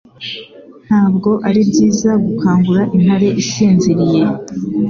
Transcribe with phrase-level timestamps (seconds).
[0.87, 4.21] Ntabwo ari byiza gukangura intare isinziriye